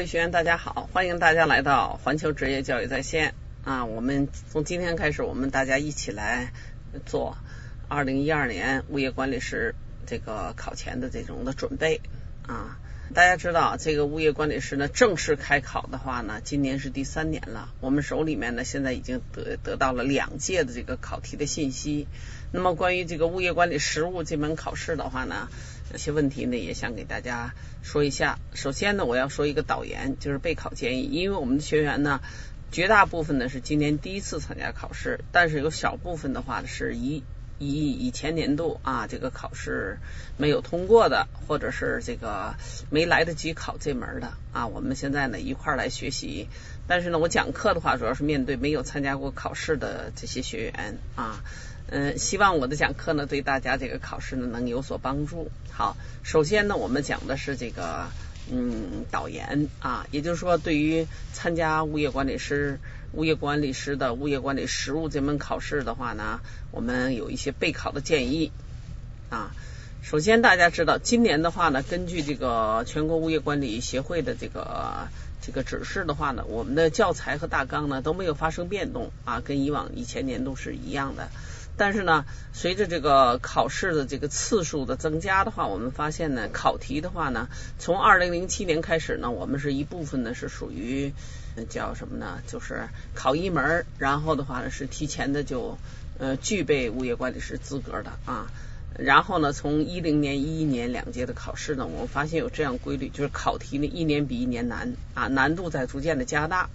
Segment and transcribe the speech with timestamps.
[0.00, 3.34] 位学员大家好，欢迎大家来到环球职业教育在线
[3.64, 3.84] 啊！
[3.84, 6.54] 我们从今天开始，我们大家一起来
[7.04, 7.36] 做
[7.86, 9.74] 二零一二年物业管理师
[10.06, 12.00] 这个考前的这种的准备
[12.46, 12.78] 啊！
[13.12, 17.68] 大家知道，这个物业管理师呢正式开考的话呢，今年是第三年了。
[17.82, 22.08] 我们手里面呢现在已经得得到了两届的这个考题的信息。
[22.52, 25.50] 那么关于这个物业管理实务这门考试的话呢？
[25.92, 28.38] 有些问题呢，也想给大家说一下。
[28.54, 31.08] 首先呢，我要说一个导言，就是备考建议。
[31.10, 32.20] 因为我们的学员呢，
[32.70, 37.24] 绝大部分呢是今年第一次参加考试，但是有小部分的话是以
[37.58, 39.98] 以以前年度啊这个考试
[40.36, 42.54] 没有通过的，或者是这个
[42.88, 44.68] 没来得及考这门的啊。
[44.68, 46.46] 我们现在呢一块儿来学习。
[46.86, 51.42] 但是呢，我讲课的话，主要是面对没有参加过考试的这些学员啊。
[51.92, 55.50] 嗯，希望我的讲课呢，对大家这个考试呢能有所帮助。
[55.72, 58.06] 好，首先呢，我们讲的是这个
[58.48, 62.78] 嗯导言啊，也就是说，对于参加物业管理师、
[63.12, 66.38] 物业管理师的物业管理实务这门考试的话呢，
[66.70, 68.52] 我们有一些备考的建议
[69.28, 69.50] 啊。
[70.00, 75.08] 首先，大家知道，今年的话呢，根据这个全国物业管理协会的这个
[75.42, 81.28] 这个指示的话呢，我们的教材和大纲呢都没有发生变动啊，跟以往以前年度是一样的。
[81.80, 91.14] 但是呢，随着这个考试的这个次数的增加的话，我们发现呢，考题的话呢，从二零零七年开始呢，我们是一部分呢是属于
[91.70, 92.42] 叫什么呢？
[92.46, 92.82] 就是
[93.14, 95.78] 考一门，然后的话呢是提前的就
[96.18, 98.48] 呃具备物业管理师资格的啊。
[98.98, 106.68] 然后呢，从一零年、一一年两届的考试呢，我们发现有这样规律，就是考题呢一年比一年难啊，难度在逐渐的加大。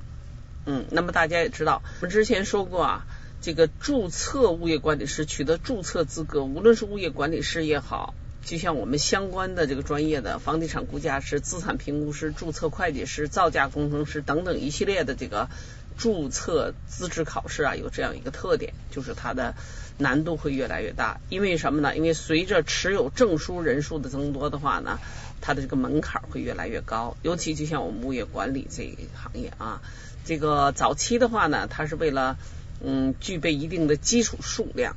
[0.66, 3.06] 嗯，那么大家也知道，我们之前说过啊。
[3.42, 15.50] 这个注册物业管理师取得注册资格，无论是物业管理师也好，就像我们相关的这个专业的房地产估价师、资产评估师、注册会计师、造价工程师等等一系列的这个
[15.98, 19.54] 注册资质考试啊，有这样一个特点，就是它的
[19.98, 21.20] 难度会越来越大。
[21.30, 21.96] 因为什么呢？
[21.96, 25.00] 因为随着持有证书人数的增多的话呢，
[25.40, 27.16] 它的这个门槛会越来越高。
[27.22, 29.82] 尤其就像我们物业管理这一行业啊，
[30.26, 32.38] 这个早期的话呢，它是为了
[32.88, 34.96] 嗯，具备一定的基础数量，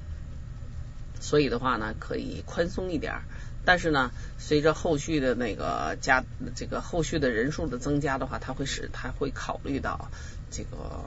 [1.20, 3.22] 所以的话呢，可以宽松一点。
[3.64, 10.10] 但是呢，随着后续的那个加这个后续的人数的增加的话，它会使它会考虑到
[10.50, 11.02] 这个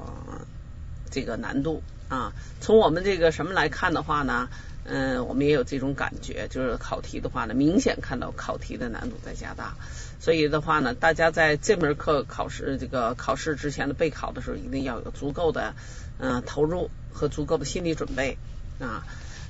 [1.09, 2.33] 这个难度啊。
[2.59, 4.49] 从我们这个什么来看的话呢，
[4.83, 9.75] 嗯，我们也有这种感觉，就是考题的话呢，明显看到考题的难度在加大。
[10.19, 15.73] 所以的话呢，大家在这门课考试这个考试之前的备考的时候，一定要有足够的。
[16.21, 18.37] 嗯，投入和足够的心理准备
[18.79, 19.03] 啊。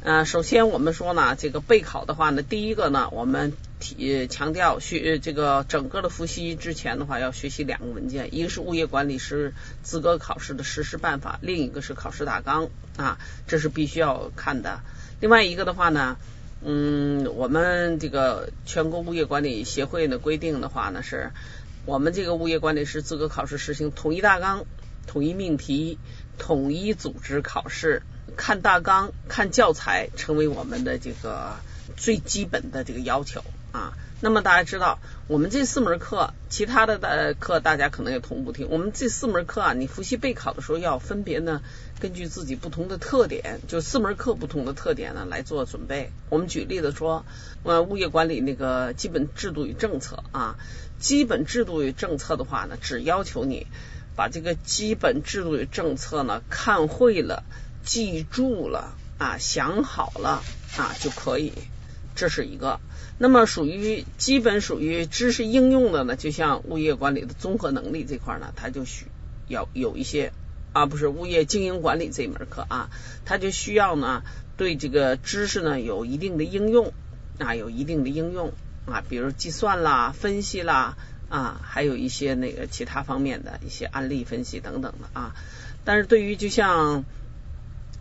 [0.04, 14.80] 嗯，首先我们说呢，这个备考的话呢，第一个呢，我们提强调学这个整个的复习之前的话，要学习两个文件，一个是物业管理师资格考试的实施办法，另一个是考试大纲啊，这是必须要看的。
[15.20, 16.18] 另外一个的话呢，
[16.64, 21.30] 嗯，我们这个全国物业管理协会的规定的话呢，是
[21.86, 24.66] 我们这个物业管理师资格考试实行统一大纲、
[25.08, 25.98] 统一命题。
[26.38, 28.02] 统一组织考试，
[28.36, 31.58] 看大纲、看教材，成为我们的这个
[31.98, 33.94] 最基本的这个要求啊。
[34.22, 34.98] 那么大家知道，
[35.28, 38.70] 我们这四门课，其他的的课大家可能也同步听。
[38.72, 41.62] 我们这四门课啊，你复习备考的时候要分别呢，
[42.00, 46.10] 根据自己不同的特点，就四门课不同的特点呢来做准备。
[46.30, 47.24] 我们举例子说，
[47.62, 50.56] 呃，物业管理那个基本制度与政策啊，
[50.98, 53.68] 基本制度与政策的话呢，只要求你。
[54.16, 57.44] 把这个基本制度与政策呢看会了、
[57.84, 60.44] 记住了啊、想好了
[60.78, 61.54] 啊就可以，
[62.16, 62.80] 这是一个。
[63.18, 69.06] 那么属于基本属于知识应用的呢，就像物业管理的综合能力这块呢，它就需
[69.48, 70.34] 要有一些
[70.74, 72.90] 啊，不是物业经营管理这门课啊，
[73.26, 74.24] 它就需要呢
[74.58, 76.94] 对这个知识呢有一定的应用
[77.38, 78.54] 啊，有一定的应用
[78.88, 80.98] 啊，比如计算啦、分析啦。
[81.32, 85.34] 啊，还有一些那个其他方面的一些案例分析等等的啊，
[85.86, 87.06] 但是对于就像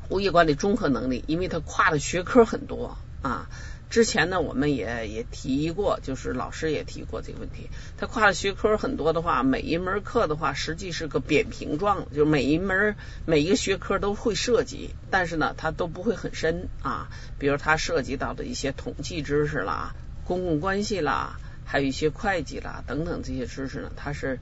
[0.08, 3.48] 物业管理综合能力，因为它跨的学科很多啊，
[3.88, 19.94] 之前呢我们也也提过，就是老师也提过这个问题，它跨的学科很多的话，每一门课的话实际是个扁平状，就每一门每一个学科都会涉及，但是呢它都不会很深啊，比如它涉及到的一些统计知识啦、
[20.24, 21.38] 公共关系啦。
[21.70, 24.40] 还有一些会计啦等等这些知识呢，它是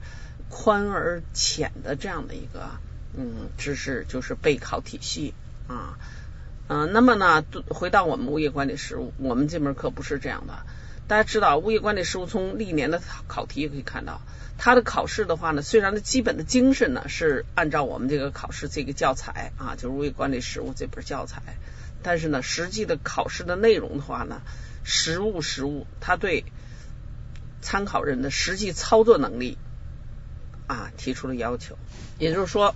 [0.49, 2.71] 宽而浅的这样的一个
[3.15, 5.35] 嗯知识，就是备考体系
[5.67, 5.99] 啊
[6.67, 10.53] 嗯，那么呢，回到我们物业管理实务，我们这门课不是这样的。
[11.07, 14.21] 大家知道，物业管理实务从历年的考题可以看到，
[14.57, 21.41] 它的考试的话呢，虽然的基本的精神呢是按照我们这个考试这个教材啊，就是物业管理实务这本教材，
[22.01, 24.41] 但是呢，实际的考试的内容的话呢，
[24.83, 26.45] 实务实务，它对
[27.61, 29.57] 参考人的实际操作能力
[30.67, 31.77] 啊提出了要求。
[32.17, 32.75] 也就是说，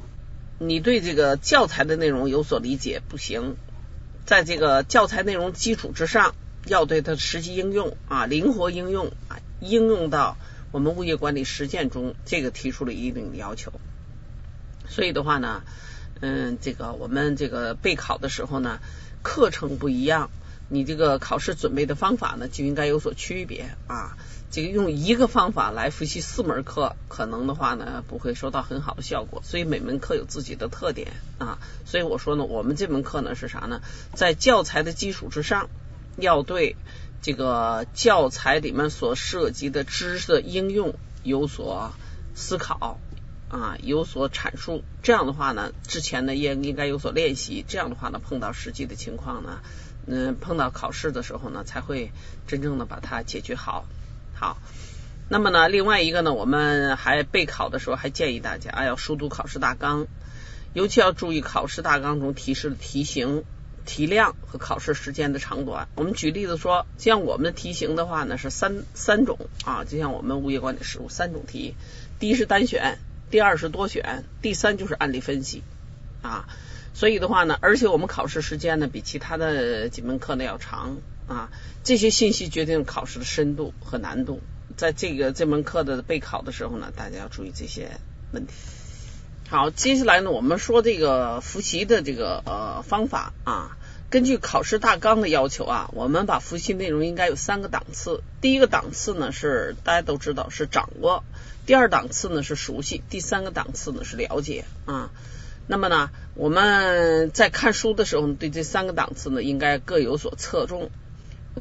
[0.59, 3.55] 你对这个教材的内容有所理解不行，
[4.25, 6.35] 在这个教材内容基础之上。
[6.65, 10.37] 要对它实际应用啊，灵活应用啊，应用到
[10.71, 13.73] 我们物业管理实践中，这个提出了一定的要求。
[14.87, 15.63] 所以的话呢，
[16.21, 18.79] 嗯，这个我们这个备考的时候呢，
[19.23, 20.29] 课程不一样，
[20.69, 24.17] 你这个考试准备的方法呢就应该有所区别啊。
[24.53, 29.41] 这个用一个方法来复习四门课，可能的话呢不会收到很好的效果。
[29.43, 31.57] 所以每门课有自己的特点啊。
[31.87, 33.81] 所以我说呢，我们这门课呢是啥呢？
[34.13, 35.69] 在教材的基础之上。
[36.17, 36.75] 要对
[37.23, 41.91] 这个教材里面所涉及的知识的应用有所
[42.35, 42.99] 思考
[43.49, 44.83] 啊，有所阐述。
[45.01, 47.65] 这样的话呢，之前呢也应该有所练习。
[47.67, 49.61] 这样的话呢，碰到实际的情况呢，
[50.05, 52.11] 嗯，碰到考试的时候呢，才会
[52.45, 53.85] 真正的把它解决好。
[54.33, 54.57] 好，
[55.29, 60.07] 那么呢，另外一个呢，我们还备考的时候，还建议大家要熟读考试大纲，
[60.73, 63.43] 尤其要注意考试大纲中提示的题型。
[63.85, 71.75] 题量和考试时间的长短，我们举例子说，像我们的题型的话呢是三三种啊，就像我们物业管理实务三种题，
[72.17, 72.97] 第一是单选，
[73.29, 75.63] 第二是多选，第三就是案例分析
[76.21, 76.47] 啊。
[76.93, 80.97] 所以的话呢，而且我们考试时间呢比其他的几门课呢要长
[81.27, 81.49] 啊，
[81.83, 84.41] 这些信息决定考试的深度和难度。
[84.77, 87.99] 在这个这门课的备考的时候呢，大家要注意这些
[88.31, 88.53] 问题。
[89.49, 93.77] 好，接下来呢，我们说这个复习的这个呃方法啊。
[94.09, 98.21] 根据考试大纲的要求啊，我们把复习内容应该有三个档次。
[98.41, 101.23] 第一个档次呢是大家都知道是掌握，
[101.65, 105.09] 第二档次呢是熟悉，第三个档次呢是了解啊。
[105.67, 110.89] 那么呢，我们在看书的时候，对这三个档次呢应该各有所侧重。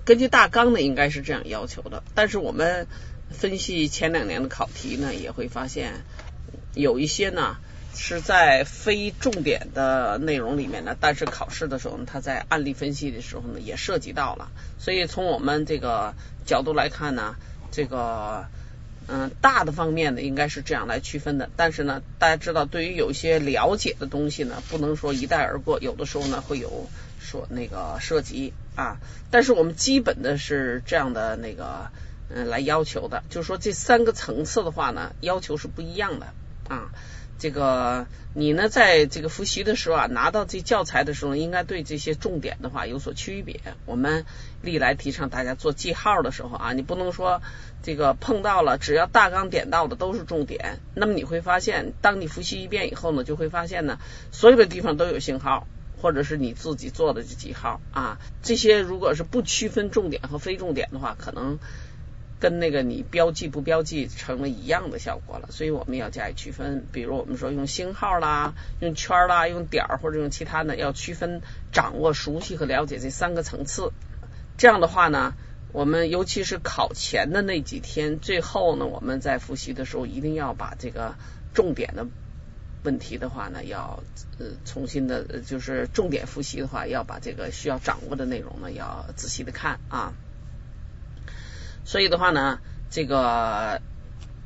[0.04, 2.87] 根据大纲呢应该是这样要求的，但是我们
[3.31, 6.04] 分析前两年的考题呢，也会发现
[6.75, 7.56] 有一些呢。
[7.94, 14.50] 是在非重点的内容里面呢，但是考试的时候呢，它在案例分析的时候呢，也涉及到了。
[14.78, 16.14] 所以从我们这个
[16.46, 17.37] 角度来看呢，
[17.70, 18.46] 这个
[19.08, 21.50] 嗯大的方面呢，应该是这样来区分的。
[21.56, 26.88] 但是呢，大家知道，对于有些了解的东西呢，不能说一带而过，有的时候呢会有
[27.20, 28.99] 说那个涉及啊。
[29.31, 31.90] 但是我们基本的是这样的那个
[32.28, 36.26] 嗯来要求的，就是说这三个层次的话呢，要求是不一样的
[36.69, 36.90] 啊。
[37.43, 43.61] 这个你呢，在这个复习的时候啊，拿到这教材的时候，应该对这些重点的话有所区别。
[43.85, 44.25] 我们
[44.62, 47.43] 历来提倡大家做记号的时候啊，你不能说
[47.83, 50.79] 这个碰到了，只要大纲点到的都是重点。
[50.94, 53.99] 那么你会发现，当你复习一遍以后呢，就会发现呢，
[54.31, 55.67] 所有的地方都有信号，
[56.00, 61.59] 或者是你自己做的这几号啊，这些如果是不区分重点和非重点的话，可能。
[62.43, 66.85] 跟那个你标记不标记成了一样的效果了，所以我们要加以区分。
[66.91, 71.41] 比如我们说用星号啦，用圈啦，用点儿或者用其他的，要区分
[71.71, 73.93] 掌握、熟悉和了解这三个层次。
[74.58, 75.34] 这样的话呢，
[75.70, 81.15] 我们尤其是考前的那几天，最后呢，我们在复习的时候，一定要把这个
[81.55, 82.08] 重点的
[82.82, 84.03] 问题的话呢，要
[84.41, 90.13] 呃重新的，就是重点复习的话，要把这个需要掌握的内容呢，要仔细的看啊。
[91.84, 92.60] 所以的话呢，
[92.91, 93.81] 这个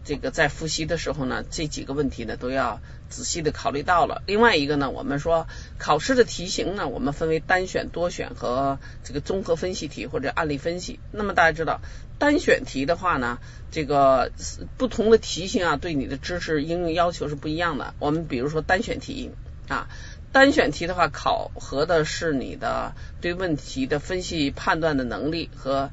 [0.05, 4.23] 这个在复习的时候呢，这几个问题呢都要仔细的考虑到了。
[4.27, 5.47] 另外一个呢，我们说
[5.79, 11.01] 考试的题型呢，我们分为单选、多选和这个综合分析题或者案例分析。
[11.13, 11.81] 那么大家知道，
[12.19, 13.39] 单选题的话呢，
[13.71, 14.31] 这个
[14.77, 17.95] 不同的题型啊，对你的知识应用要求是不一样的。
[17.99, 19.33] 我们比如说单选题
[19.69, 19.89] 啊，
[20.33, 25.91] 单选题的话，考核的是你的对问题的分析判断的能力和。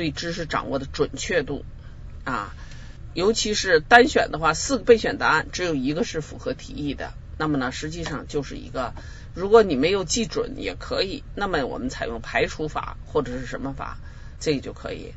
[0.00, 1.62] 对知识掌握的准确度
[2.24, 2.54] 啊，
[3.12, 8.94] 尤其是单选的话，四个备选答案只有一个是符合题意的，那么呢，实际上就是一个，
[9.34, 13.98] 如果你没有记准也可以，那么我们采用排除法或者是什么法，
[14.38, 15.12] 这个就可以。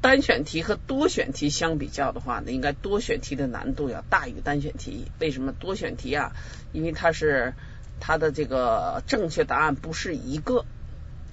[0.00, 5.06] 单选题和多选题相比较的话呢，应该多选题的难度要大于单选题。
[5.18, 6.36] 为什么多选题啊？
[6.72, 7.54] 因为它是
[7.98, 10.66] 它的这个正确答案不是一个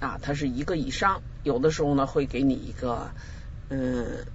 [0.02, 1.22] 啊，它是一个以上。
[1.44, 3.10] 有的时候呢，会给你一个
[3.68, 4.26] 嗯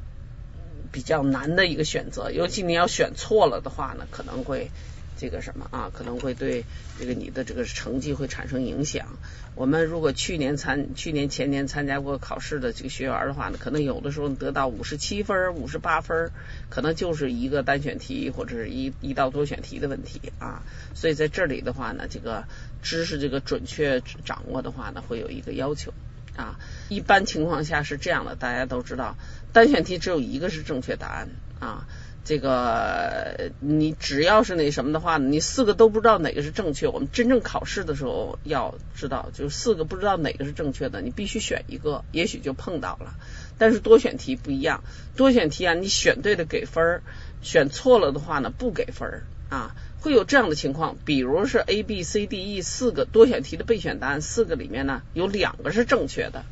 [0.92, 4.72] 比较难的一个选择，尤其你要选错了的话呢，可能会
[5.18, 6.64] 这个什么啊，可能会对
[7.00, 9.08] 这个你的这个成绩会产生影响。
[9.56, 16.32] 我们如果去年参去年前年参加过考试的这个学员的话呢，可能有的时候得到五十七分、五十八分，
[16.70, 20.62] 可能就是一个单选题或者是一一道多选题的问题啊。
[20.94, 22.44] 所以在这里的话呢，这个
[22.84, 25.92] 知识这个准确掌握的话呢，会有一个要求
[26.36, 26.60] 啊。
[26.90, 29.18] 一般情况下是这样的，大家都知道，
[29.54, 31.88] 单选题只有一个是正确答案啊。
[32.28, 36.90] 这个你只要是那什么的话，你四个都不知道哪个是正确。
[36.90, 43.16] 我们真正考试的时候要知道，就是四个不知道哪个是正确的，你必须选一个，也许就碰到了。
[43.58, 44.84] 但是多选题不一样，
[45.16, 47.02] 多选题啊，你选对了给分，
[47.42, 50.98] 选错了的话呢不给分啊，会有这样的情况。
[51.06, 56.44] 比如是 A、B、C、D、E 四个多选题的备选答案，四个里面呢有两个是正确的。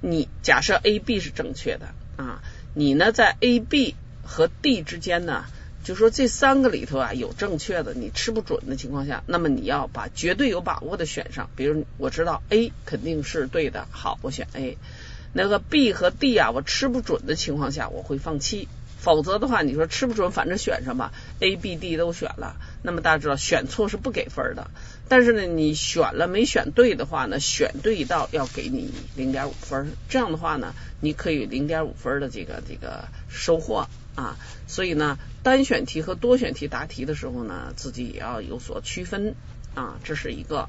[0.00, 2.40] 你假设 A、B 是正确的啊，
[2.72, 3.96] 你呢在 A、B。
[4.24, 5.44] 和 D 之间呢，
[5.84, 11.50] 就说这三个里头啊有正确的，你吃不准的情况下，那么你要把绝对有把握的选上。
[11.56, 14.78] 比如我知道 A 肯定是对的，好，我选 A。
[15.32, 18.68] 那个 B 和 D 啊，我吃不准的情况下，我会放弃。
[18.98, 24.70] 否则的话，你说吃不准，反正选上吧，A、B、D 都选了，那么大家知道选错是不给分的。
[25.08, 29.92] 但是呢，你选了没选对的话呢，选对一道要给你零点五分。
[30.08, 33.86] 这样的话呢，你可以零点五分的这个这个收获。
[34.14, 39.34] 啊，所以呢，单选题和多选题答题的时候呢，自己也要有所区分
[39.74, 40.68] 啊，这是一个。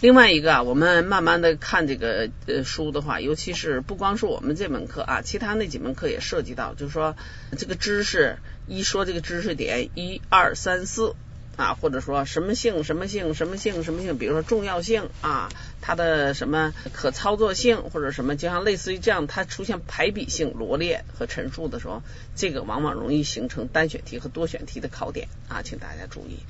[0.00, 7.14] 另外一个啊，我们慢慢的看这个呃书的话，尤其是不光是我们这门课啊，其他那几门课也涉及到，就是说
[7.56, 11.14] 这个知识一说这个知识点一二三四。
[11.62, 15.48] 啊，或者说什么性什么性什么性什么性，比如说重要性啊，
[15.80, 22.02] 它的什么可操作性或者什么，就像类似于这样，它出现排比性罗列和陈述的时候，
[22.34, 26.40] 这个往往容易形成单选题和多选题的考点啊，请大家注意。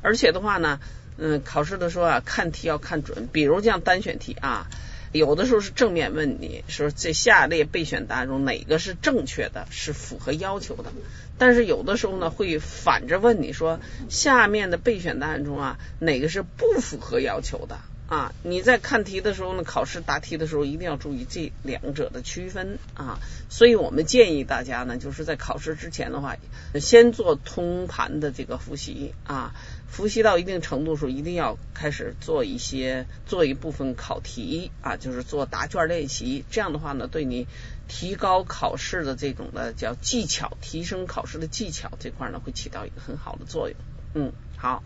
[0.00, 0.80] 而且的话呢，
[1.18, 4.66] 嗯，考试的时候啊，看题要看准，比如这样单选题啊。
[5.14, 10.92] 有的时候是正面问你说这下列备选答案中哪个是正确的，是符合要求的。
[11.38, 13.78] 但是有的时候呢会反着问你说
[14.08, 17.78] 下面的备选答案中啊哪个是不符合要求的。
[18.14, 23.18] 啊，你在看题的时候呢，考试答题的时候一定要注意这两者的区分啊。
[23.48, 26.36] 所以我们建议大家呢，就是在考试之前的话，
[26.80, 29.52] 先做通盘的这个复习啊。
[29.88, 36.44] 复习到一定程度的时候，一定要开始做一些做一部分考题啊，就是做答卷练习。
[36.52, 37.48] 这样的话呢，对你
[37.88, 43.76] 提高考试的这种的叫技巧，提升考试的技巧这块呢，会起到一个很好的作用。
[44.14, 44.82] 嗯，好。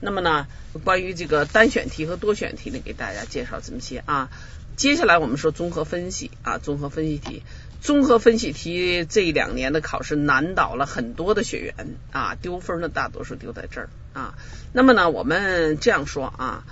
[0.00, 0.46] 那么呢，
[0.84, 4.30] 关于这个单选题和多选题呢，给大家介绍这么些啊。
[4.76, 7.42] 接下来我们说综合分析啊，综合分析题，
[7.80, 14.38] 综合分析题这两年的考试难倒了很多的学员啊，丢分呢大多数丢在这儿啊。
[14.72, 16.64] 那么呢，我们这样说啊，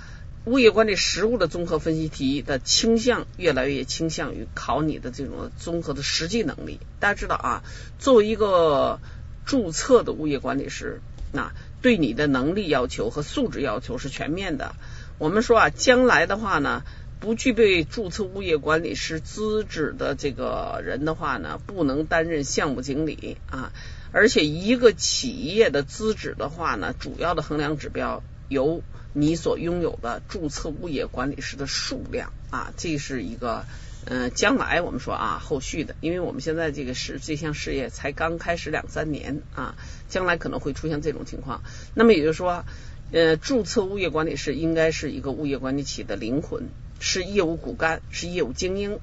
[0.45, 6.79] 物业管理实务的综合分析题的倾向越来越倾向于考你的这种综合的实际能力。
[7.01, 7.63] 大家知道啊，
[7.99, 9.01] 作为一个
[9.45, 11.01] 注册的物业管理师，
[11.33, 11.51] 那
[11.87, 14.75] 对你的能力要求和素质要求是全面的。
[15.19, 16.83] 我们说啊，将来的话呢，
[17.21, 23.71] 不具备注册物业管理师资质的这个人的话呢，不能担任项目经理啊。
[24.11, 33.63] 而且一个企业的资质的话呢，主要的衡量指标由你所拥有的注册物业管理师的数量啊，这是一个。
[34.09, 39.75] 嗯，将来我们说啊，后续的，因为我们现在这个事这项事业才刚开始两三年啊，
[40.07, 41.61] 将来可能会出现这种情况。
[41.93, 42.63] 那么也就是说，
[43.11, 46.69] 呃，注册物业管理师应该是一个物业管理企业的灵魂，
[47.01, 48.99] 是业务骨干，是业务精英。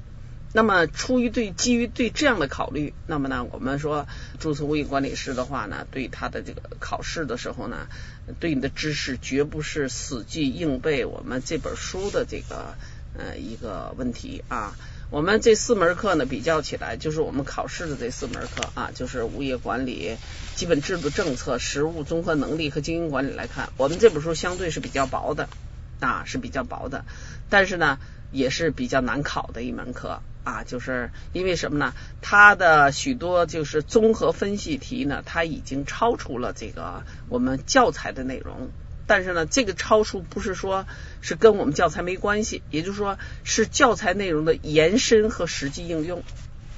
[0.54, 4.06] 那么出于对基于对这样的考虑，那么呢，我们说
[4.38, 7.88] 注册物业管理师的话呢，对他的这个考试的时候呢，
[8.40, 12.74] 对你的知识绝不是死记硬背我们这本书的这个
[13.18, 14.74] 呃一个问题啊。
[15.10, 20.16] 我们这四门课呢，比较起来，就是我们考试的这四门课啊，就是物业管理
[20.56, 25.48] 基本制度政策、实务综合能力和经营管理来看，我们这本书相对是比较薄的
[26.00, 27.04] 啊，是比较薄的，
[27.48, 27.98] 但是呢，
[28.32, 31.94] 也是比较难考的一门课啊，就是因为什么呢？
[32.20, 38.70] 它的许多就是综合分析题呢，它已经超出了这个我们教材的内容。
[39.06, 40.86] 但是呢，这个超出不是说
[41.20, 46.22] 是跟我们教材没关系，也就是说是教材内容的延伸和实际应用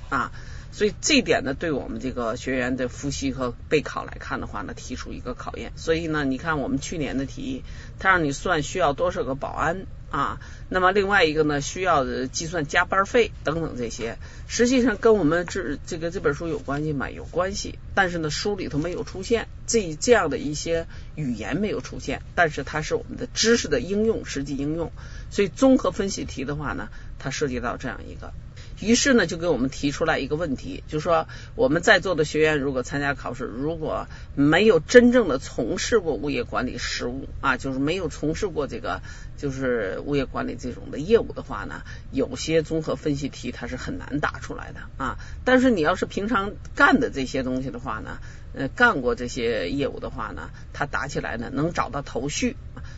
[0.08, 0.32] 啊，
[0.72, 5.72] 所以这点呢，对我们这个学员的复习和备考来看的话呢，提出一个考验。
[5.76, 7.62] 所以呢，你看我们去年的题，
[7.98, 10.40] 他让你算需要多少个保安啊。
[10.68, 17.08] 那么另外一个呢，需要计算加班费等等这些，实际上跟我们这这个这本书有关系吗？
[17.10, 24.90] 有关系，但是呢，书里头没有出现这这样的一些语言没有出现，但是它是我们的知识的应用，实际应用。
[25.30, 28.32] 所以综合分析题的话呢，它涉及到这样一个。
[28.80, 39.00] 于是呢，就给我们提出来一个问题，就说我们在座的学员如果参加考试，如果没有真正的从事过物业管理实务啊，就是没有从事过这个
[39.36, 45.18] 就是物业管理这种的业务的话呢，有些综合分析题它是很难答出来的啊。
[45.44, 48.18] 但是你要是平常干的这些东西的话呢，
[48.54, 52.56] 呃，干过这些业务的话呢，它答起来呢能找到头绪。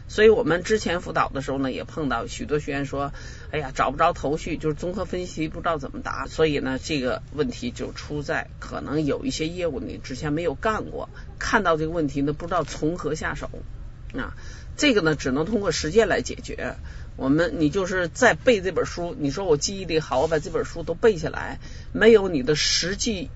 [0.08, 3.12] 所以我们之前辅导的时候呢，也碰到许多学员说，
[3.52, 6.26] 哎呀，找不着头绪，就是综合分析不知道怎么答。
[6.26, 13.50] 所以呢，这个问题就出在可能有一些业务你之前没有干过，看到这个问题呢，不知道从何下手
[14.14, 14.34] 啊。
[14.78, 16.76] 这个呢，只能通过实践来解决。
[17.16, 21.58] 我们你就是在背这本书，你说我记忆力好，我把这本书都背下来，
[21.92, 23.28] 没有你的实际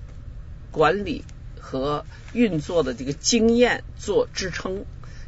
[0.71, 1.23] 管理
[1.59, 4.85] 和运作的这个经验做支撑。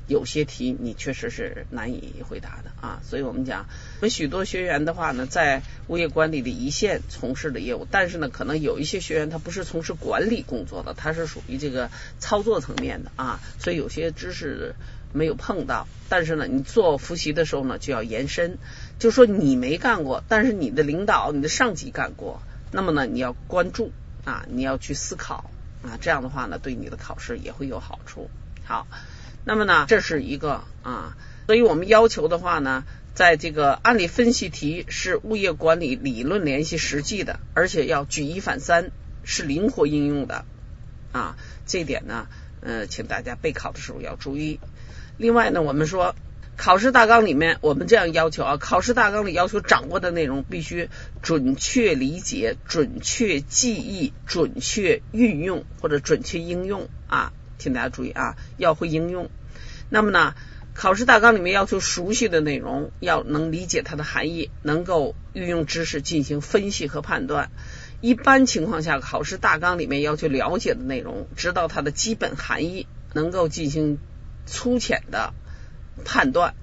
[0.08, 3.66] 有些题你确实是难以回答的啊，所以我们讲，
[3.98, 14.76] 我们许多学员的话呢，在物业管理的一线从事的业务，但是呢，可能有一些学员他不是从事管理工作的，他是属于这个操作层面的啊，所以有些知识
[15.12, 18.60] 没有碰到，但是呢，你做复习的时候呢，就要延伸，
[19.00, 23.92] 就说你没干过，但是你的领导、你的上级干过，那么呢，你要关注
[24.24, 25.50] 啊，你要去思考
[25.82, 28.30] 啊，这样的话呢，对你的考试也会有好处。
[28.64, 28.86] 好。
[29.48, 32.84] 那么呢，这是一个啊，所以我们要求的话呢，
[33.14, 38.90] 在这个案例分析题是物业管理理论联系实际的，而且要举一反三，
[39.24, 40.46] 是灵活应用的
[41.12, 41.38] 啊。
[41.68, 42.28] 这点呢，
[42.62, 44.60] 呃，请大家备考的时候要注意。
[45.18, 46.16] 另外呢，我们说
[46.58, 50.90] 考试大纲里面，我们这样要求啊，考试大纲里要求掌握的内容必须
[51.22, 57.32] 准确理解、准确记忆、准确运用或者准确应用啊。
[57.58, 59.30] 请大家注意啊，要会应用。
[59.90, 60.36] 那么呢，
[60.74, 67.52] 考试大纲里面要求熟悉的内容，要能理解它的含义，能够运用知识进行分析和判断。
[68.02, 74.00] 一般情况下，考试大纲里面要求了解的内容，知道它的基本含义，能够进行
[74.46, 75.34] 粗浅的
[76.04, 76.56] 判断，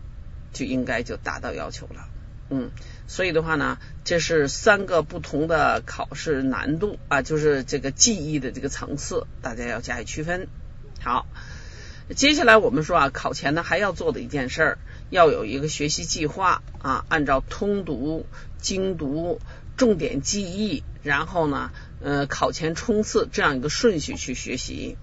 [0.52, 2.08] 就应该就达到要求了。
[2.50, 2.70] 嗯，
[3.06, 10.48] 所以的话呢，这是三个不同的考试难度啊，就是这个记忆的这个层次，大家要加以区分。
[11.00, 11.26] 好，
[12.14, 18.26] 接下来我们说啊，考前呢还要做的一件事儿，要有一个学习计划啊，按照通读、
[18.58, 19.40] 精读、
[19.76, 21.70] 重点记忆，然后呢，
[22.00, 24.96] 呃，考前冲刺这样一个顺序去学习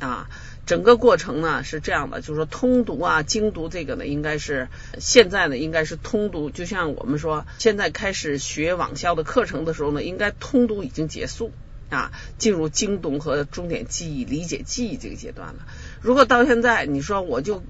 [0.00, 0.28] 啊。
[0.66, 11.52] 整个过程呢是这样的，就是说通读啊、精读这个呢，应该是现在呢应该是通读，就像我们说现在开始学网校的课程的时候呢，应该通读已经结束。
[11.88, 15.68] 啊，进入精读和重点记忆、理解记忆这个阶段了。
[16.00, 17.62] 如果到现在你说我就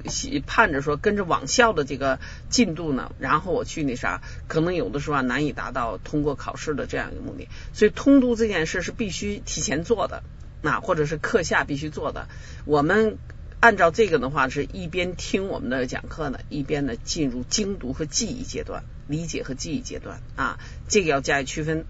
[0.46, 2.18] 盼着说跟着网校的这个
[2.50, 7.48] 进度呢，然后我去那啥，可能有的时候啊难以达到通过考试的这样一个目的。
[7.72, 10.22] 所以通读这件事是必须提前做的，
[10.62, 12.28] 那或者是课下必须做的。
[12.64, 13.18] 我们
[13.60, 20.58] 按照这个的话，是一边听我们的讲课呢，一边呢进入精读和记忆阶段、理解和记忆阶段啊，
[20.88, 21.86] 这个要加以区分。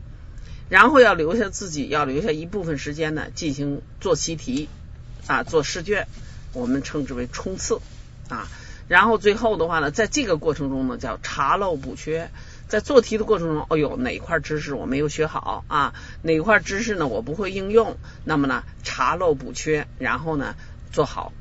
[0.68, 4.68] 然后要留下自己要留下一部分时间呢，进行做习题
[5.29, 6.09] 啊，做试卷，
[6.52, 7.80] 我们称之为冲刺
[8.28, 8.48] 啊。
[8.88, 12.30] 然后最后的话呢，在这个过程中呢，叫查漏补缺。
[12.68, 15.94] 在做题的过程中，哎呦，哪块知识我没有学好啊？
[16.22, 17.96] 哪块知识呢我不会应用？
[18.24, 20.56] 那么呢，查漏补缺，然后呢，
[20.92, 21.32] 做好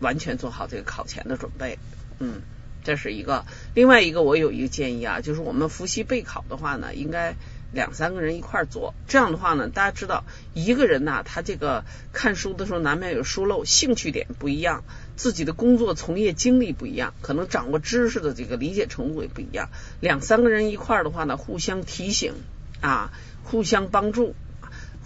[0.00, 1.78] 完全做好这个考前的准备。
[2.18, 2.42] 嗯，
[2.82, 3.44] 这是一个。
[3.74, 7.36] 另外一个，我有一个建议啊，就是我们复习备考的话呢，应该。
[7.72, 14.84] 两三个人一块做，这样的话呢，大家知道一个人呢，他这个看书的时候难免有疏漏，兴趣点不一样，
[15.16, 19.70] 自己的工作从业经历不一样，可能掌握知识的这个理解程度也不一样。
[20.00, 22.34] 两三个人一块的话呢，互相提醒
[22.80, 23.10] 啊，
[23.42, 24.34] 互相帮助，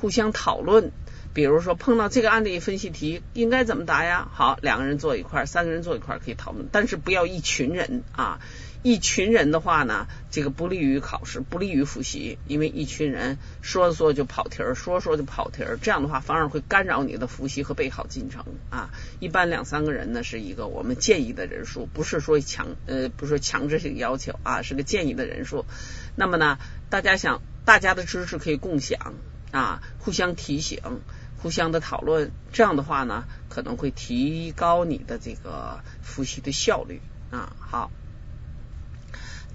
[0.01, 0.93] 互相讨论。
[1.33, 4.27] 比如说碰到这个案例分析题应该怎么答呀？
[4.33, 8.41] 好，两个人坐一块儿，三个人坐一块儿可以讨论，但是不要一群人啊。
[8.87, 18.91] 一群人的话呢，这个不利于考试，不利于复习，因为一群人说说就跑题儿，说说就跑题儿，这样的话反而会干扰你的复习和备考进程啊。
[19.19, 25.65] 一般两三个人呢是一个我们建议的人数，不是说强呃不是说强制性要求啊，是个建议的人数。
[26.15, 29.15] 那么呢，大家想大家的知识可以共享
[29.51, 30.81] 啊，互相提醒，
[31.39, 37.01] 互相的讨论，这样的话呢可能会提高你的这个复习的效率
[37.33, 37.53] 啊。
[37.59, 37.91] 好。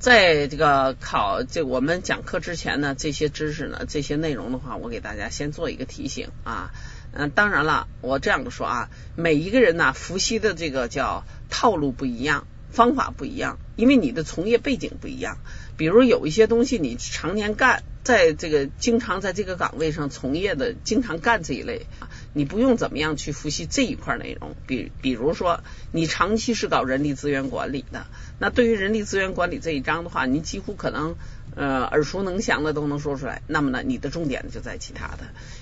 [0.02, 6.72] 在这个考这我们讲课之前呢，这些知识呢，这些内容的话，我给大家先做一个提醒啊。
[7.14, 15.38] 嗯，当然了，我这样说啊，每一个人呢，复习的这个叫套路不一样，方法不一样，因为你的从业背景不一样。
[15.78, 21.86] 比如有一些东西你常年干，在这个经常在这个岗位上从业的，经常干这一类。
[22.34, 28.06] 你不用怎么样去复习这一块内容，比比如说你长期是搞人力资源管理的，
[28.40, 31.16] 那对于人力资源管理这一章的话，你几乎可能
[31.56, 33.42] 呃耳熟能详的都能说出来。
[33.48, 35.20] 那么呢，你的重点就在其他的。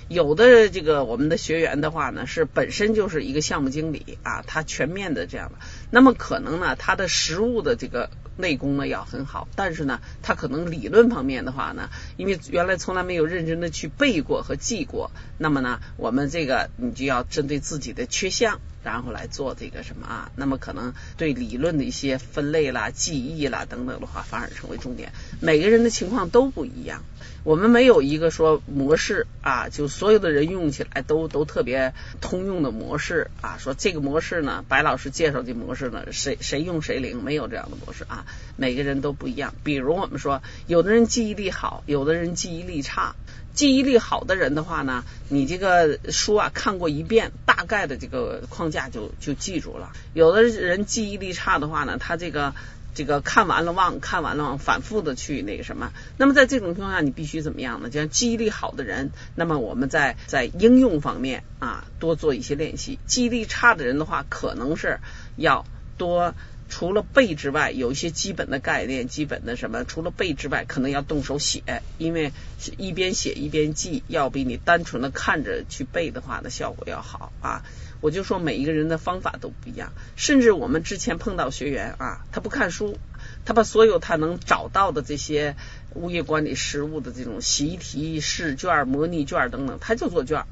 [0.08, 5.58] 有的这个我们的学员的话呢，是本身就是一个项目经理啊，他全面的这样的，
[5.90, 8.10] 那么可能呢，他的实务的这个。
[8.40, 20.30] 内功呢要很好，但是呢，他可能理论方面的话呢，因为原来从来没有认真的去背过和记过，那么呢，我们这个你就要针对自己的缺项，然后来做这个什么啊？
[20.36, 25.12] 那么可能对理论的一些分类啦、记忆啦等等的话，反而成为重点。
[25.40, 27.02] 每个人的情况都不一样。
[27.42, 33.56] 我们没有一个说模式啊，就所有的人用起来都都特别通用的模式啊。
[33.58, 38.26] 说这个模式呢，白老师介绍的模式呢，谁谁用谁灵，没有这样的模式啊。
[38.56, 39.54] 每个人都不一样。
[39.64, 43.14] 比如我们说，有的人记忆力好，有的人记忆力差。
[43.60, 49.92] 记忆力好的人的话呢，你这个书啊看过一遍，大概的这个框架就就记住了。
[50.14, 52.54] 有的人记忆力差的话呢，他这个。
[52.92, 55.92] 这个看完了忘，看完了忘，反复的去那个什么。
[56.16, 57.88] 那么在这种情况下，你必须怎么样呢？
[57.88, 62.98] 就像记忆力好的人，那么我们在在应用方面啊多做一些练习。
[63.06, 64.98] 记忆力差的人的话，可能是
[65.36, 65.64] 要
[65.98, 66.34] 多
[66.70, 72.32] 除了背之外，有一些基本的概念、基本的什么，除了背之外，可能要动手写，因为
[72.78, 77.62] 一边写一边记，要比你单纯的看着去背的话的效果要好啊。
[78.00, 82.96] 我就说每一个人的方法都不一样，甚至我们之前碰到学员啊，他不看书，
[83.44, 85.56] 他把所有他能找到的这些
[85.94, 90.44] 物业管理实务的这种习题、试卷、模拟卷等等，他就做卷。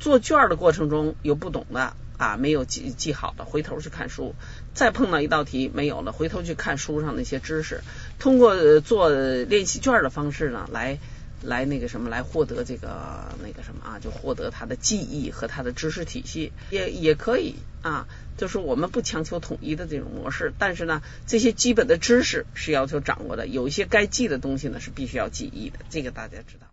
[0.00, 4.34] 做卷的过程中有不懂的啊，没有记记好的，回头去看书。
[4.74, 7.80] 再碰到一道题没有了，回头去看书上那些知识，
[8.18, 10.98] 通过做练习卷的方式呢来。
[11.40, 26.66] 来那个什么来获得这个那个什么啊，就获得他的记忆和他的知识体系也也可以啊，就是我们不强求统一的这种模式，但是呢，这些基本的知识是要求掌握的，有一些该记的东西呢是必须要记忆的，这个大家知道。